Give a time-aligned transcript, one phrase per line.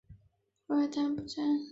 [0.65, 1.59] 纹理映射单元的部件。